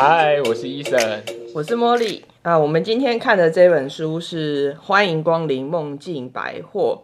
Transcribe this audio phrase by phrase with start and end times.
[0.00, 0.96] 嗨，我是医生
[1.52, 2.56] 我是茉莉啊。
[2.56, 7.02] 我们今天看的这本书是《欢迎光临梦境百货》。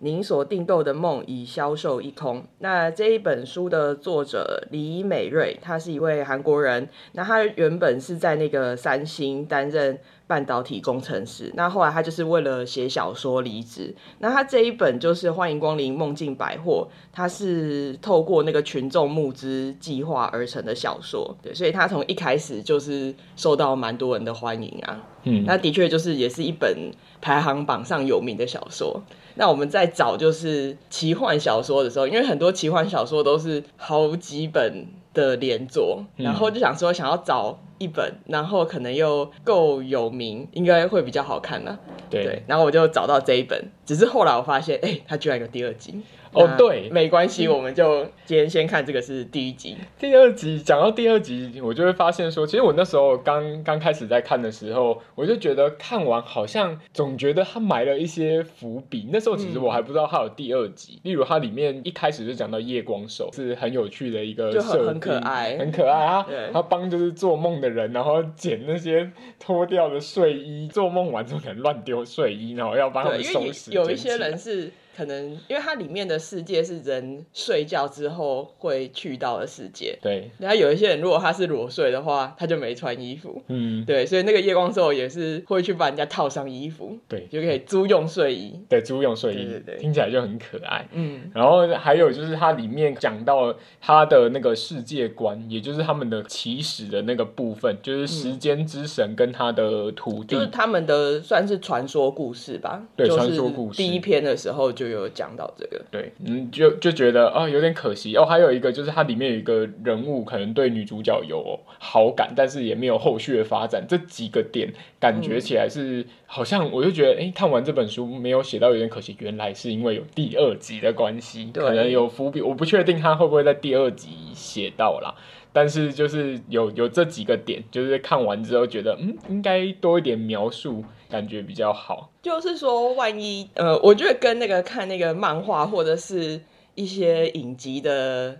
[0.00, 2.44] 您所订购的梦已销售一空。
[2.58, 6.86] 那这一本书的作者李美瑞，她是一位韩国人。
[7.12, 11.52] 那她原本是在那个三星担任半导体工程师。
[11.54, 13.94] 那后来他就是为了写小说离职。
[14.18, 21.36] 那他这一本就是欢迎光临梦境百货，他是透过那个群众募资计划而成的小说。
[21.42, 25.02] 对，所以他从一开始就是受到蛮多人的欢迎啊。
[25.24, 29.02] 嗯，那的确就是也是一本排行榜上有名的小说。
[29.36, 41.78] 那我们在找就是奇幻小说的时候，因为很多奇幻小说都是好几本的连作，然后就想说想要找一本，然后可能又够有名，应该会比较好看呢。
[42.10, 46.02] 对，对，然后我就找到这一本，只是后来我发现，哎、欸，它居然有第二集。
[46.34, 49.76] 哦，对，没关系，我们就今天先看这个是第一集。
[49.98, 59.08] 第二集讲到第二集，我就会发现说，其实我那时候刚刚开始在看的时候，我就觉得看完好像总觉得他埋了一些伏笔。
[59.12, 66.26] 那时候其实我还不知道他有第二集，嗯、例如它里面一开始就讲到夜光手是很有趣的一个设定，很可爱，很可爱啊。
[66.52, 73.72] 他帮就是做梦的人，然后捡那些脱掉的睡衣，做梦完之后可能乱丢睡衣，然后要帮他们收拾。
[73.72, 74.72] 有一些人是。
[74.96, 80.30] 可能因为它里面的世界是人睡觉之后会去到的世界，对。
[80.38, 84.06] 然后有一些人如果他是裸睡的话，他就没穿衣服，嗯，对。
[84.06, 91.30] 所以那个夜光兽也是会去帮人家套上衣服，对，就可以租用睡衣，对，租用睡衣，对对对，听起来就很可爱，嗯。
[91.34, 103.76] 然后还有就是它里面讲到它的那个世界观，也就是他们的起始的那个部分，就是时间之神跟他的徒弟，就是他们的算是传说故事吧，对，传说故事。
[103.76, 104.83] 第一篇的时候就。
[104.88, 108.24] 就有讲到这个，对，嗯，就就觉得啊、哦，有点可惜哦。
[108.24, 113.84] 还有一个就是它里面有一个人物，可能对女主角有好感，但是也没有后续的发展。
[113.88, 119.16] 这几个点感觉起来是、嗯、好像，我就觉得，哎，看完这本书没有写到有点可惜。
[119.20, 125.14] 原来是因为有第二集的关系，可能有伏笔，我不确定他会不会在第二集写到啦。
[125.54, 132.10] 但是就是有有这几个点，就是看完之后觉得，嗯，应该多一点描述，感觉比较好。
[132.20, 136.40] 就是说，万一呃，我觉得跟那个看那个漫画或者是
[136.74, 138.36] 一些影集的，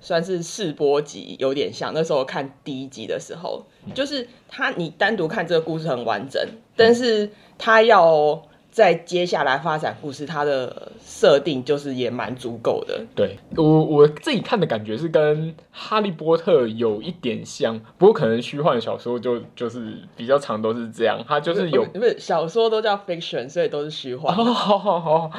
[0.00, 1.94] 算是试播集有点像。
[1.94, 6.44] 那时候看第一集的时候，就是他你单独看这个故事很完整，
[6.74, 8.42] 但是他要。
[8.76, 13.02] 在接下来发展故事，它的设定就是也蛮足够的。
[13.14, 24.36] 对，我我自己看的感觉是跟《哈利波特》有一点像，不过可能虚幻小说就就是比较常都是这样，它就是有不是小说都叫 fiction，所以都是虚幻。
[24.36, 25.32] 好好好，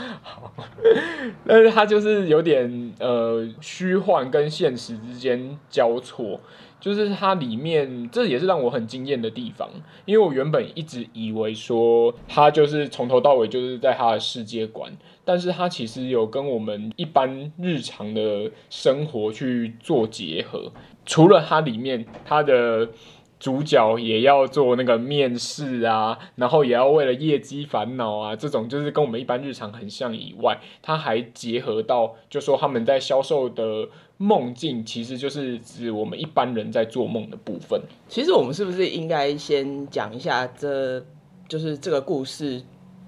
[1.46, 6.40] 但是它就是有点呃虚幻跟现实之间交错。
[6.80, 9.70] 就是它里面，这也是让我很惊艳的地方，
[10.06, 14.92] 因为我原本一直以为说它就是从头到尾就是在它的世界观，
[15.26, 20.72] 但是它其实有跟我们一般日常的生活去做结合，
[21.06, 22.90] 除了它里面它的。
[23.40, 37.79] 主角也要做那个面试啊，然后也要为了业绩烦恼啊，这种就是跟我们一般日常很像以外，他还结合到，就说他们在销售的梦境，其实就是指我们一般人在做梦的部分。
[38.09, 41.05] 其实我们是不是应该先讲一下这，这
[41.47, 42.61] 就是这个故事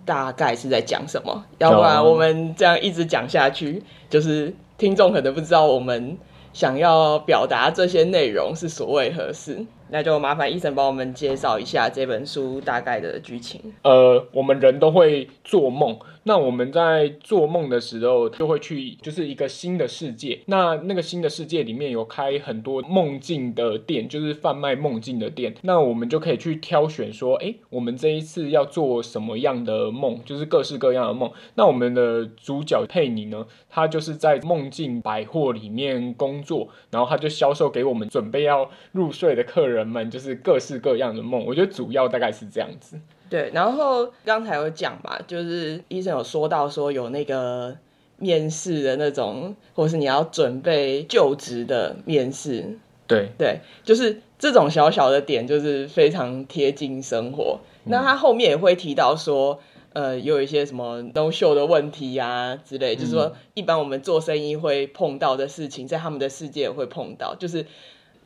[0.05, 1.45] 大概是在讲什么？
[1.57, 6.17] 要不然我们这样一直讲下去，就是听众可能不知道我们
[6.53, 9.65] 想要表达这些内容是所谓何事。
[9.91, 13.61] 那就麻烦医生帮我们介绍一下这本书大概的剧情。
[13.83, 15.97] 呃，我们人都会做梦。
[16.23, 20.39] 那我们在做梦的时候，就会去就是一个新的世界。
[20.45, 25.55] 那那个新的世界里面有开很多梦境的店，就是贩卖梦境的店。
[25.63, 31.31] 那我们就可以去挑选说，哎，我们这一次要做什么样的梦，就是各式各样的梦。
[31.55, 41.45] 那我们的主角佩妮呢，她就是在梦境百货里面工作，然后她就销售给我们准备要入睡的客人们，就是各式各样的梦。
[41.45, 42.97] 我觉得主要大概是这样子。
[43.29, 47.77] 对，然后刚才有讲吧，就是医生有说到说有那个
[48.17, 57.59] 面试的那种，或是你要准备就职的面试，对对，就是这种小小的点，就是非常贴近生活。
[57.85, 59.59] 嗯、那他后面也会提到说，
[59.93, 67.35] 呃，有一些什么 no show 的问题呀、啊、之类，嗯、就是说一般我们做生意会碰到的事情，在他们的世界也会碰到。
[67.35, 67.65] 就是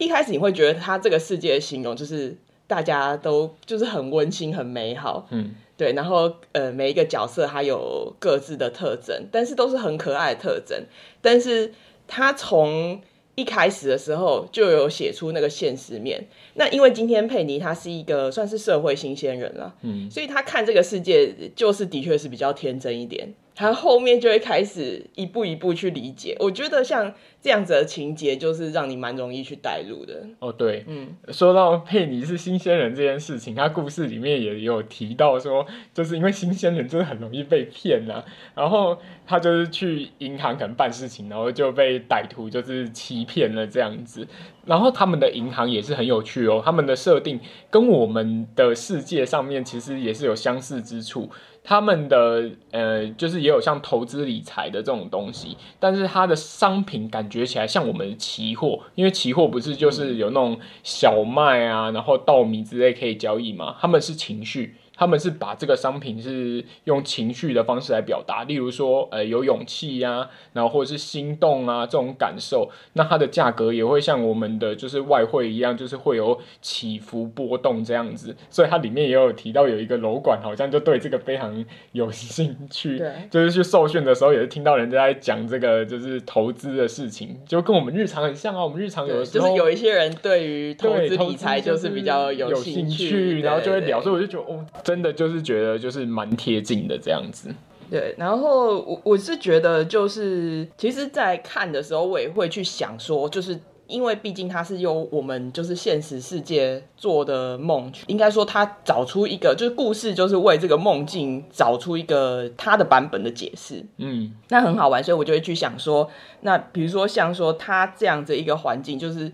[0.03, 2.35] 一开始你会觉得他这个世界的形容就是。
[2.65, 5.91] 大家都就是很温馨、很美好，嗯，对。
[5.91, 10.85] 然后呃，每一个角色他有各自的特征，但是都是很可爱的特征。
[11.21, 11.73] 但是
[12.07, 12.99] 他从
[13.35, 16.25] 一开始的时候就有写出那个现实面。
[16.53, 23.33] 那因为今天佩妮她是一个算是社会新鲜人了，嗯，所以他看这个世界就是的确是比较天真一点。
[23.55, 30.25] 他后面就会开始一步一步去理解，我觉得像这样子的情节，就是让你蛮容易去带入的。
[30.39, 38.23] 哦，对，嗯，说到佩妮是新鲜人这件事情，他故事里面也有提到说，就是因为新鲜人真的很容易被骗啊，
[38.55, 38.97] 然后
[39.27, 44.27] 他就是去银行可能办事情，然后就被歹徒就是欺骗了这样子。
[44.65, 47.39] 然后他们的银行也是很有趣哦，他们的设定
[47.69, 51.29] 跟我们的世界上面其实也是有相似之处。
[51.63, 64.75] 他们的呃，就是也有像投资理财的这种东西，但是它的商品感觉起来像我们的期货，因为期货不是就是有那种小麦啊，然后稻米之类可以交易嘛，他们是情绪。
[65.03, 78.33] 他们是把这个商品是用情绪的方式来表达，例如说，呃，有勇气呀、啊，然后或者是心动啊这种感受，那它的价格也会像我们的就是外汇一样，就是会有起伏波动这样子。
[78.49, 88.63] 所以它里面也有提到有一个楼管好像就对这个非常有兴趣，对，就是去受训的时候也是听到人家在讲这个就是投资的事情，就跟我们日常很像啊。
[88.63, 94.65] 我们日常有的时候就是有一些人对于投资理财就是比较有兴趣，兴趣然后就会聊，所以我就觉得哦。
[94.93, 97.49] 真的就是觉得就是蛮贴近的这样子，
[97.89, 98.13] 对。
[98.15, 113.83] 然后我我是觉得就是，其实，在看的时候，我也会去想说，就是因为毕竟它是由我们就是现实世界做的梦，应该说他找出一个就是故事，就是为这个梦境找出一个他的版本的解释。
[113.97, 116.07] 嗯，那很好玩，所以我就会去想说，
[116.41, 119.31] 那比如说像说他这样子一个环境，就是。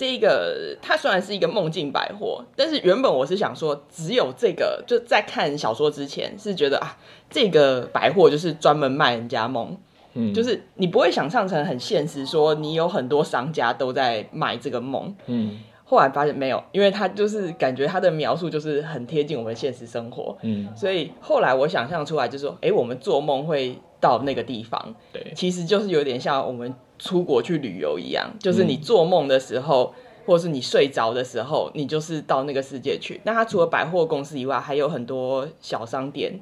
[0.00, 6.96] 这一个它虽然是一个梦境百货，但是原本我是想说，只有这个就在看小说之前是觉得啊，
[7.28, 9.76] 这个百货就是专门卖人家梦，
[10.14, 15.58] 嗯，就是你不会想象成很现实，说你有很多商家都在卖这个梦，嗯，
[15.90, 26.72] 后来发现没有，因为他就是感觉他的描述就是很贴近我们现实生活，嗯，所以后来我想象出来就是说，哎，我们做梦会到那个地方，对，其实就是有点像我们。
[27.02, 33.18] 出国去旅游一样，就是你做梦的时候，嗯、或是你睡着的时候，你就是到那个世界去。
[33.24, 36.40] 那他除了百货公司以外，还有很多小商店，哦、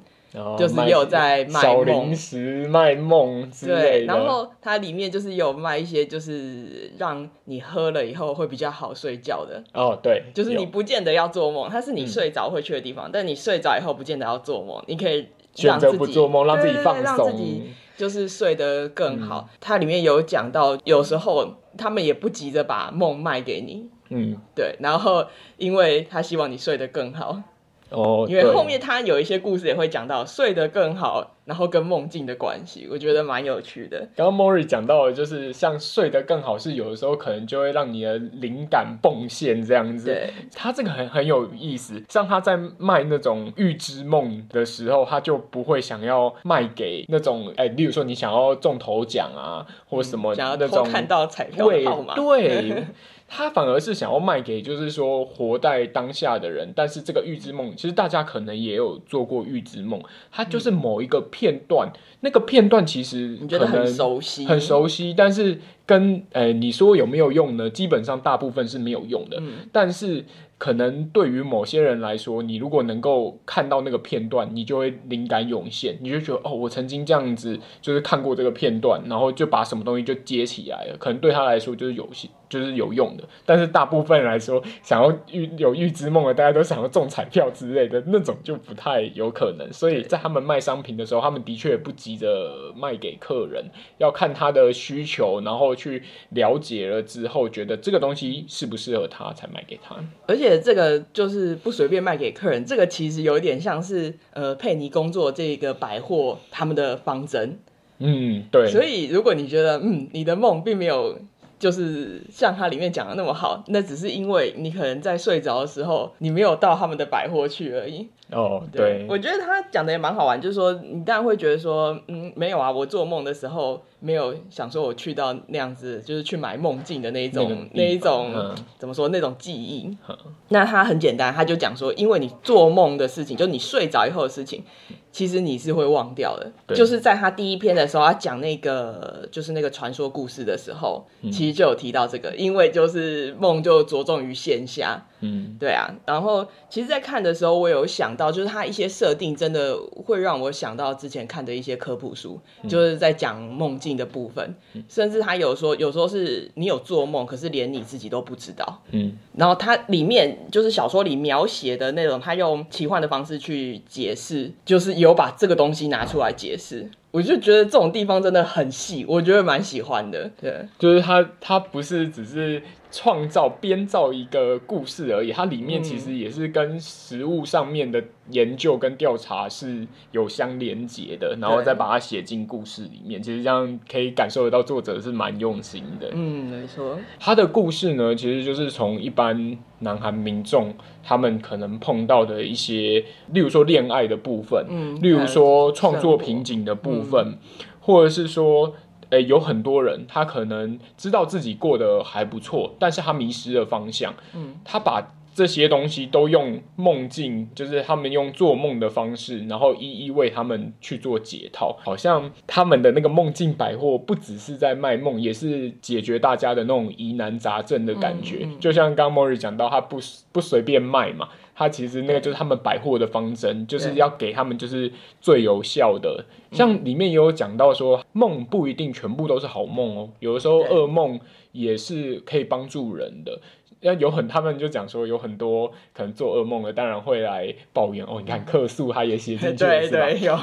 [0.59, 3.81] 就是也有在卖小零食、卖梦之类的。
[3.81, 9.63] 对，然后它里面就是有卖一些，就是让你喝了以后会比较好睡觉的。
[9.73, 17.63] 哦，对，就是你不见得要做梦，它是你睡着会去的地方，嗯、但你睡着以后不见得要做梦，你可以让自己选择不做梦，让自己放松。
[17.97, 19.49] 就是睡得更好。
[19.51, 23.89] 嗯、它里面有讲到，有时候他们也不急着把梦卖给你。
[24.11, 24.77] 嗯，对。
[24.79, 25.27] 然后，
[25.57, 27.43] 因为他希望你睡得更好。
[27.91, 34.07] 哦，因为后面他有一些故事也会讲到睡得更好，然后跟梦境的关系，我觉得蛮有趣的。
[34.15, 40.07] 刚刚 Mori 讲到的就是像睡得更好，是有的时候可能就会让你的灵感迸现这样子。
[40.07, 42.03] 对，他这个很很有意思。
[42.09, 52.85] 像他在卖那种预知梦的时候，他就不会想要卖给那种哎，例如说你想要中头奖啊，或什么那种、嗯、想要看到彩票号码，对。
[53.29, 56.73] 他反而是想要卖给，就是说活在当下的人。
[56.75, 67.69] 但是这个预知梦，其实大家可能也有做过预知梦，它就是某一个片段，嗯、那个片段其实你觉得很熟悉，很熟悉，但是跟呃你说有没有用呢？
[67.71, 70.25] 基本上大部分是没有用的，嗯、但是。
[70.59, 80.97] 可能对于某些人来说，你如果能够看到那个片段，你就会灵感涌现，你就觉得哦，我曾经这样子就是看过这个片段，然后就把什么东西就接起来了。
[80.99, 89.73] 可能对他来说就是有些就是有用的，但是大部分来说，想要预有预知梦的，大家都想要中彩票之类的那种就不太有可能。
[89.73, 93.65] 所以在他们卖商品的时候，他们的确不急着卖给客人，
[93.97, 99.97] 要看他的需求，然后去了解了之后，觉得这个东西适不适合他，才卖给他。
[100.27, 100.59] 而且。
[100.61, 107.59] 这个就是不随便卖给客人，这个其实有一点像是呃佩妮工作这个百货他们的方针，
[107.99, 108.67] 嗯，对。
[108.67, 111.17] 所以如果你觉得嗯你的梦并没有
[111.59, 118.09] 就是像它里面讲的那么好，那只是因为你可能在睡着的时候你没有到他们的百货去而已。
[118.31, 123.83] 哦，对，对，我觉得他讲的也蛮好玩，就是说你当然会觉得说嗯没有啊，我做梦的时候。
[124.01, 129.89] 没有想说我去到那样子，就是去买梦境的那一种那一种、嗯、怎么说那种记忆。
[130.09, 130.17] 嗯、
[130.51, 134.63] 那他很简单，他就讲说，因为你做梦的事情，就你睡着以后的事情，
[135.11, 136.51] 其实你是会忘掉的。
[136.75, 145.07] 就是在他第一篇的时候，他讲那个就是那个传说故事的时候，嗯、其实就有提到这个，因为就是梦就着重于线下。
[145.21, 145.89] 嗯，对啊。
[146.07, 158.83] 然后其实，在看的时候，我有想到，就是它一些设定真的会让我想到之前看的一些科普书，嗯、就是在讲梦境的部分，嗯、甚至他有说，有时候是你有做梦，可是连你自己都不知道。
[158.93, 159.13] 嗯。
[159.37, 166.91] 然后它里面就是小说里描写的那种，他用奇幻的方式去解释，就是有把这个东西拿出来解释。
[167.11, 170.31] 我就觉得这种地方真的很细，我觉得蛮喜欢的。
[170.41, 172.63] 对，就是它，它不是只是。
[172.91, 183.23] 创造编造一个故事而已，它里面其实也是跟实物上面的研究跟调查是有相连接的，然后再把它写进故事里面。
[183.23, 186.11] 其实这样可以感受得到作者是蛮用心的。
[186.13, 186.99] 嗯，没错。
[187.21, 197.39] 他的故事呢，其实就是从一般南韩民众他们可能碰到的一些，例如说恋爱的部分，嗯，例如说创作瓶颈的部分，嗯，
[197.81, 198.75] 或者是说。
[199.11, 204.15] 诶、欸，有很多人，他可能知道自己过得还不错，但是他迷失了方向。
[204.35, 211.77] 嗯，他把这些东西都用梦境，就是他们用做梦的方式，然后一一为他们去做解套。
[211.81, 218.41] 好像他们的那个梦境百货，不只是在卖梦，也是解决大家的那种疑难杂症的感觉。
[218.43, 219.99] 嗯嗯、就像刚刚 Mori 讲到，他不
[220.33, 221.29] 不随便卖嘛。
[221.59, 226.25] 他其实那个就是他们百货的方针，就是要给他们就是最有效的。
[226.53, 231.19] 像里面也有讲到说，梦不一定全部都是好梦哦，有的时候噩梦
[231.51, 233.41] 也是可以帮助人的。
[233.81, 238.21] 要有很，他们就讲说有很多可能做噩梦的，当然会来抱怨哦。
[238.21, 240.07] 你看客诉，他也写进去了，是吧？
[240.07, 240.39] 对对，有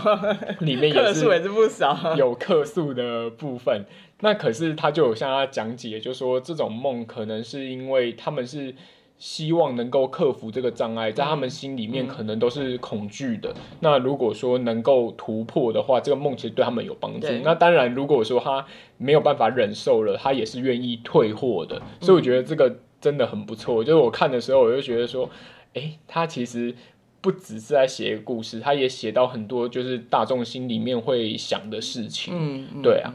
[0.59, 3.85] 里面也是，也是不少，有客诉的部分。
[4.19, 8.75] 那可是他就有向他讲解，就说这种梦可能是因为他们是。
[9.17, 13.49] 希望能够克服这个障碍，在他们心里面可能都是恐惧的。
[13.51, 17.27] 嗯、那如果说能够突破的话，这个梦其实对他们有帮助。
[17.43, 18.65] 那当然，如果说他
[18.97, 21.81] 没有办法忍受了，他也是愿意退货的。
[22.01, 23.83] 所以我觉得这个真的很不错。
[23.83, 25.29] 嗯、就是我看的时候，我就觉得说，
[25.73, 26.75] 诶、欸，他其实
[27.21, 32.81] 不只是在写故事，他也写到很多就是大众心里面会想的事情。
[32.83, 33.13] 对啊。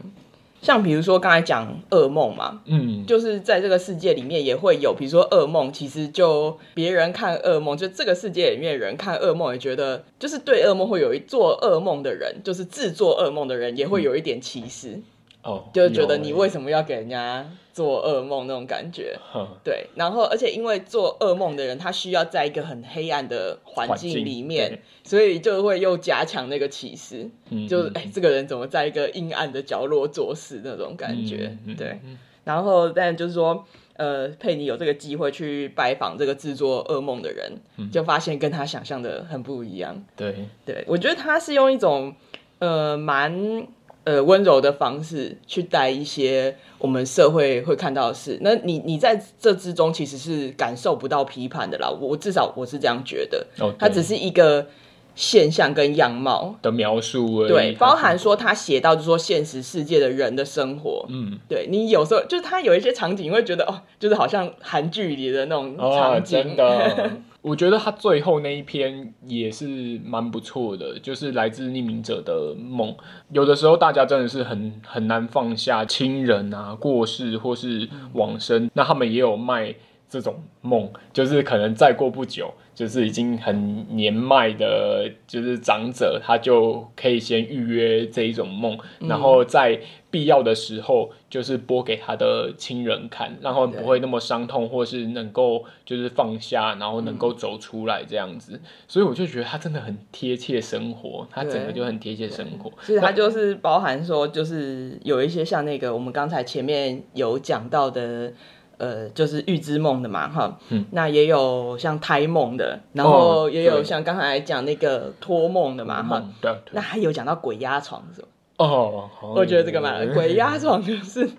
[0.61, 14.89] 像比如说刚才讲噩梦嘛，嗯，就是在这个世界里面也会有，比如说噩梦，其实就别人看噩梦，就这个世界里面的人看噩梦也觉得，就是对噩梦会有一做噩梦的人，就是制作噩梦的人也会有一点歧视。
[14.89, 15.03] 嗯
[15.43, 19.17] 哦，就觉得你为什么要给人家做噩梦那种感觉？
[19.33, 31.57] 嗯、 对，然后而且因为做噩梦的人，他需要在一个很黑暗的环境里面，所以就会又加强那个歧视，嗯、就是哎、欸，这个人怎么在一个阴暗的角落做事那种感觉？
[31.65, 31.99] 嗯、对，
[32.43, 40.03] 然后但就是说，呃，佩妮有这个机会去拜访这个制作噩梦的人，嗯、就发现跟他想象的很不一样。
[40.15, 42.13] 对，对我觉得他是用一种
[42.59, 43.65] 呃蛮。
[44.03, 48.39] 呃，温柔的方式去带一些我们社会会看到的事。
[48.41, 51.87] 那你你在这之中其实是感受不到批判的啦。
[51.87, 53.45] 我至少我是这样觉得。
[53.59, 54.65] 哦，它只是一个
[55.13, 57.49] 现象跟样貌的描述而已。
[57.49, 61.05] 对，包含说他写到就是说现实世界的人的生活。
[61.09, 66.39] 嗯，对你有时候就是他有一些场景，你会觉得哦，就是好像韩剧里的那种场景。
[66.39, 67.11] 哦，真的。
[67.41, 72.95] 我觉得他最后那一篇也是蛮不错的，就是来自匿名者的梦。
[73.31, 79.73] 有的时候大家真的是很很难放下亲人啊过世或是往生，那他们也有卖
[80.11, 82.53] 这种梦，就是可能再过不久。
[82.73, 98.53] 就是已经很年迈的，就是长者，他就可以先预约这一种梦，嗯、然后在必要的时候，就是播给他的亲人看，让他们不会那么伤痛，或是能够就是放下，然后能够走出来这样子。
[98.53, 102.71] 嗯、所以我就觉得他真的很贴切生活，他整个就很贴切生活。
[102.83, 108.33] 其实他就是包含说，就是有一些像那个我们刚才前面有讲到的。
[108.81, 116.27] 呃，就是预知梦的嘛，哈，嗯，那也有像胎梦的，然后也有像刚才讲那个托梦的嘛，哈、
[116.71, 118.27] 那还有讲到鬼压床是吧？
[118.57, 121.29] 哦，我觉得这个嘛，鬼压床就是，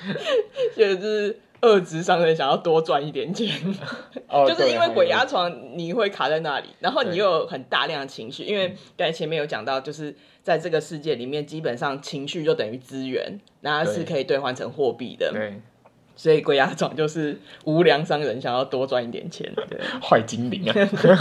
[0.74, 3.54] 就是二职商人想要多赚一点钱，
[4.26, 15.60] 哦、就是因为鬼压床你会卡在那里，然后你又有很大量的情绪，因为刚才前面有讲到，就是在这个世界里面，基本上情绪就等于资源，然后是可以兑换成货币的，对。
[16.18, 20.74] 所以鬼压床就是无良商人想要多赚一点钱，对， 坏精灵啊，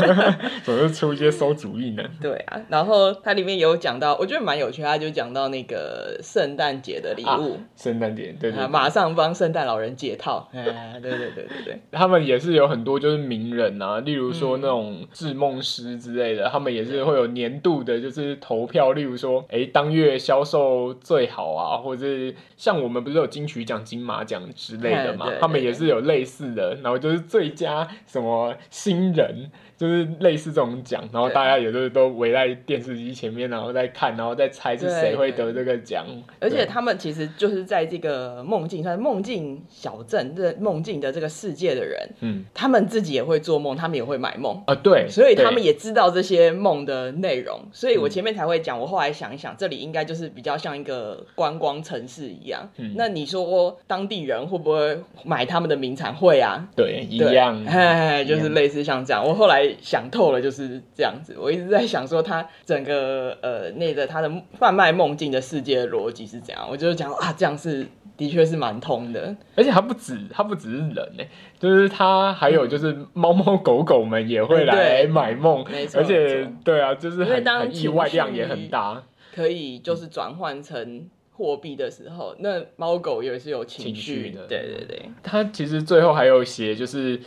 [0.65, 2.03] 总是出一些馊主意呢。
[2.19, 10.63] 对啊，然后它里面有讲到，我觉得蛮有趣，他就讲到那个圣诞节的礼物，圣诞节，对对，对，马上帮圣诞老人解套，哎，
[10.99, 24.86] 对对对对对，他们也是有很多就是名人啊，例如说那种制梦师之类的，他们也是会有年度的，就是投票，例如说，哎，当月销售最好啊，或者是像我们不是有金曲奖、金马奖之类。
[24.89, 29.49] 类的嘛， 他们也是有类似的，然后就是最佳什么新人。
[29.77, 36.03] 就是类似这种奖，然后大家也都都围在电视机前面，然后在看，然后再猜是谁会得这个奖。
[36.39, 47.59] 而且他们其实就是在这个梦境，算梦境小镇，这梦境的这个世界的人，嗯，他们自己也会做梦，他们也会买梦啊，对，所以他们也知道这些梦的内容。
[47.71, 52.67] 所以我前面才会讲，我后来想一想，这里应该就是比较像一个观光城市一样。
[52.77, 56.15] 嗯，那你说当地人会不会买他们的名产？
[56.15, 59.23] 会啊，对，一样，哎，就是类似像这样。
[59.23, 59.66] 我后来。
[59.81, 71.23] 想透了就是这样子，我一直在想说他整个呃那个他的贩卖梦境的世界的逻辑是怎样，我就讲啊这样是的确是蛮通的，而且他不止他不只是人呢，
[71.59, 79.03] 就是他还有就是猫猫狗狗们也会来买梦，嗯、而且对啊，就是很很意外量也很大，
[79.35, 87.19] 可以就是转换成货币的时候，那猫狗也是有情绪的，对对对，他其实最后还有写就是。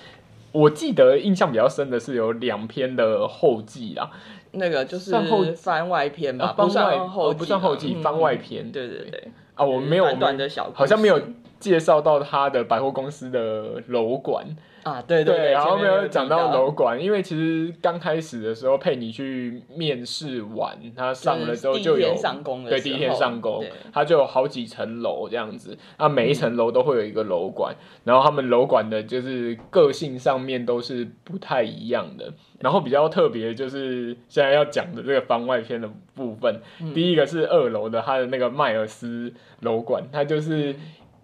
[0.52, 4.10] 我记得印象比较深的是有两篇的后记啦，
[4.52, 5.12] 那个就是
[5.54, 8.70] 番外篇吧，不算后不算后记，番外篇。
[8.72, 10.06] 对对对，啊，我没有
[10.74, 11.20] 好像没有
[11.58, 14.44] 介绍到他的百货公司的楼馆。
[14.82, 22.14] 啊，对对对，然后没有讲到楼管，因为其实刚开始的时候，佩妮去面试完，他上了之后就有
[22.68, 36.60] 对第一天上工，他就有好几层楼这样子，啊，每一层楼都会有一个楼管，然后他们楼管的就是个性上面都是不太一样的，然后比较特别就是现在要讲的这个番外篇的部分，
[36.94, 40.74] 第一个是二楼的他的那个迈尔斯楼管，他就是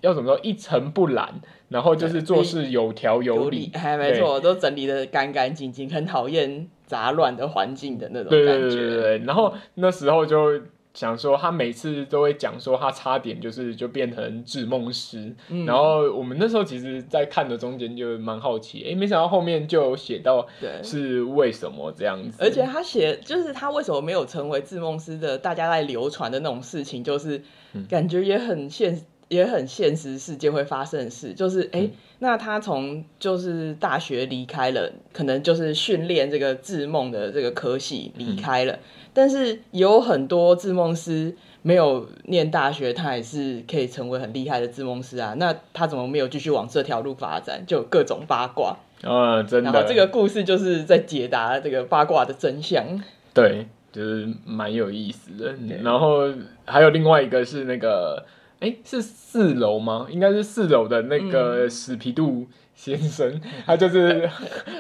[0.06, 1.34] 要怎么说一尘不染。
[1.68, 8.46] 然后就是做事有条有理，还 没错，都整理的干干净净，很讨厌杂乱的环境的那种感觉。
[8.46, 10.62] 对对对对，然后那时候就
[10.94, 15.34] 想说，他每次都会讲说，他差点就是就变成制梦师。
[15.48, 20.46] 嗯、然后我们那时候其实，在看的中间就蛮好奇，哎，没想到后面就有写到，
[20.84, 22.38] 是为什么这样子？
[22.40, 27.42] 而且他写就是他为什么没有成为制梦师的，大家在流传的那种事情，就是
[27.88, 29.02] 感觉也很现实。
[29.28, 38.78] 也很现实世界会发生的事，就是哎、欸，那他从就是大学离开了，可能就是训练这个制梦的这个科系离开了，嗯、
[39.12, 45.34] 但是有很多制梦师没有念大学，他也是可以成为很厉害的制梦师啊。
[45.38, 47.64] 那他怎么没有继续往这条路发展？
[47.66, 49.72] 就各种八卦啊，真的。
[49.72, 53.02] 然后这个故事就是在解答这个八卦的真相。
[53.34, 55.52] 对，就是蛮有意思的。
[55.82, 56.32] 然后
[56.64, 58.24] 还有另外一个是那个。
[58.61, 60.07] 哎，是四楼吗？
[60.11, 64.27] 应该是四楼的那个史皮杜先生，嗯、他就是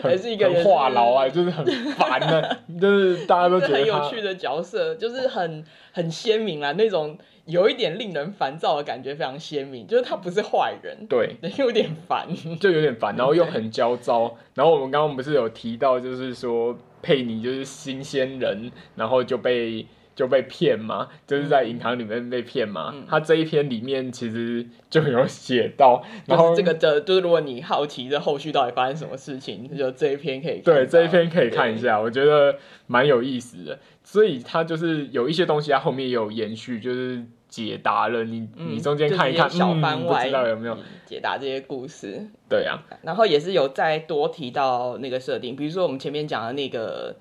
[0.02, 5.62] 还是一个话痨啊，就是很烦的， 就是大家都觉得很有趣的角色，就是很
[5.92, 9.86] 很鲜明啊，那种有一点令人烦躁的感觉，非常鲜明。
[9.86, 12.26] 就是他不是坏人，对，有点烦，
[12.58, 14.36] 就有点烦，然后又很 焦躁。
[14.54, 19.86] 然后我们刚刚不是有提到，就是说佩妮就是新鲜人，然后就被。
[20.16, 21.08] 就被骗吗？
[21.26, 22.90] 就是在银行里面被骗吗？
[22.94, 33.78] 嗯、他这一篇里面其实就有写到，然后这个的，就是如果你好奇这后续到底发生什么事情，就这一篇可以看对这一篇可以看一下，我觉得蛮有意思的。
[34.02, 42.26] 所以他就是有一些东西，他后面也有延续，就是解答了你，嗯、你中间看一看小番外，嗯、不知道有没有解答这些故事？
[42.48, 47.14] 对啊，然后也是有再多提到那个设定，比如说我们前面讲的那个。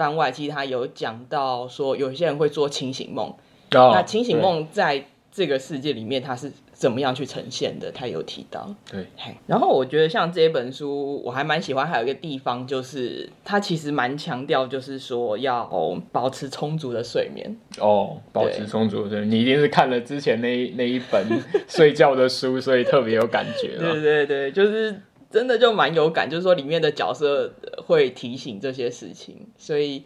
[0.00, 3.28] 番外其实他有讲到说，有些人会做清醒梦，
[3.74, 7.92] 哦、那清醒梦在这个世界里面，它是怎么样去呈现的？
[7.92, 8.74] 他有提到。
[8.90, 9.06] 对，
[9.46, 15.70] 然后我觉得像这本书，我还蛮喜欢，还有一个地方就是，他其实蛮强调，就是说要
[16.10, 17.54] 保持充足的睡眠。
[17.78, 21.26] 哦，保持充足的睡眠，对你一定是看了之前那那一本
[21.68, 23.76] 睡觉的书，所以特别有感觉。
[23.76, 24.98] 对对对，就是。
[25.30, 27.54] 真的就蛮有感，就是说里面的角色
[27.86, 30.02] 会提醒这些事情，所以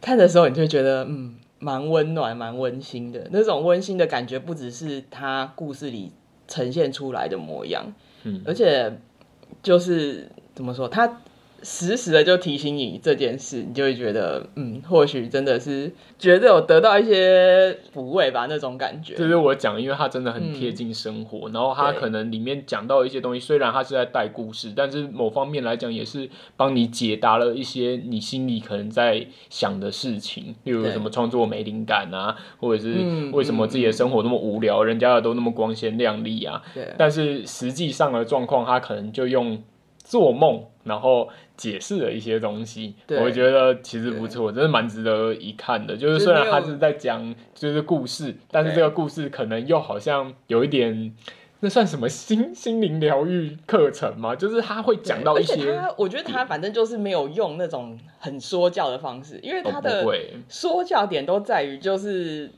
[0.00, 3.28] 看的时候你就会觉得嗯，蛮温暖、蛮温馨的。
[3.32, 6.12] 那种温馨的感觉，不只是他故事里
[6.46, 7.92] 呈现出来的模样，
[8.24, 9.00] 嗯，而且
[9.62, 11.22] 就是怎么说他。
[11.62, 19.14] 时时的就提醒你这件事，你就会觉得，嗯，或许真的是觉得有得到一些抚慰吧，那种感觉。
[19.14, 36.62] 就是我讲，因为他真的很贴近生活，嗯、然后他可能里面讲到一些东西，虽然他是在带故事，但是某方面来讲也是帮你解答了一些你心里可能在想的事情，例如什么创作没灵感啊，或者是为什么自己的生活那么无聊，嗯、人家的都那么光鲜亮丽啊。
[36.74, 36.94] 对。
[36.96, 39.62] 但是实际上的状况，他可能就用
[40.10, 41.28] 做梦，然后。
[41.60, 45.94] 解释了一些东西，我觉得其实不错，对真的蛮值得一看的。
[45.94, 51.14] 就是虽然他是在讲就是故事，但是这个故事可能又好像有一点
[51.60, 54.34] 那算什么心 心灵疗愈课程吗？
[54.34, 60.02] 就是他会讲到一些，他我觉得他反正就是没有用那种很说教的方式，因为他的
[60.48, 62.50] 说教点都在于就是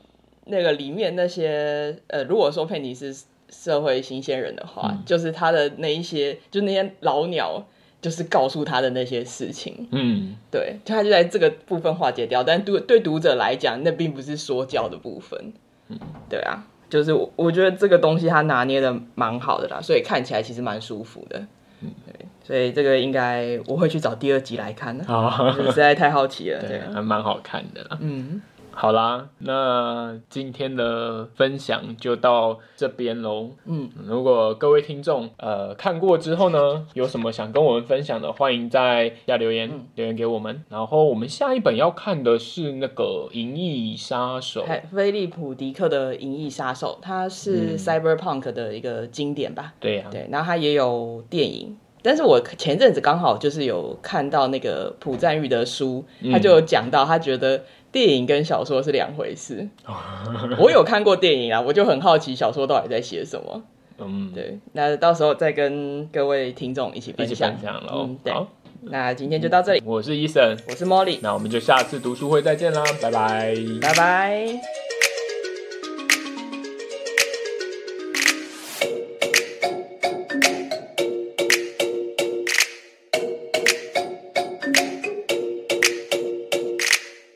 [0.45, 3.13] 那个里面那些呃，如果说佩妮是
[3.53, 7.63] 社会新鲜人的话，嗯、就是他的那一些，就那些老鸟，
[8.01, 15.53] 就是告诉他的那些事情，嗯，对，他就在这个部分化解掉，但对对读者来讲，那并不是说教的部分，
[15.89, 16.65] 嗯，对啊。
[16.89, 21.39] 就是我，我觉得这个东西他拿捏的蛮好的啦，所以看起来其实蛮舒服的。
[21.81, 22.13] 嗯，对，
[22.43, 26.59] 所以这个应该我会去找第二集来看的，哦， 实在太好奇了。
[26.59, 27.97] 对，对，还蛮好看的啦。
[27.99, 28.39] 嗯。
[28.75, 33.51] 好啦，那今天的分享就到这边喽。
[33.65, 40.63] 嗯，如果各位听众呃看过之后呢，有什么想跟我们分享的，欢迎在下留言、嗯、留言给我们。
[40.69, 49.73] 然后我们下一本要看的是那个《银翼杀手》，菲利普·迪克的《银翼杀手》，它是 Cyberpunk 的一个经典吧？
[49.79, 51.77] 对呀，对，然后它也有电影。
[52.03, 59.67] 但是我前阵子刚好就是有看到那个朴赞玉的书，他就有讲到，他觉得电影跟小说是两回事。
[60.59, 63.63] 我有看过电影啊，我就很好奇小说到底在写什么。
[63.99, 67.51] 嗯，对，那到时候再跟各位听众一起分享。
[67.53, 68.07] 分享喽。
[68.09, 68.33] 嗯，对。
[68.33, 68.47] 好，
[68.81, 69.81] 那今天就到这里。
[69.85, 74.82] 我是 Eason，我是 Molly，那我们就下次读书会再见啦，拜拜，拜拜。